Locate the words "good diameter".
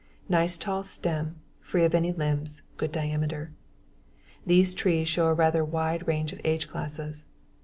2.75-3.51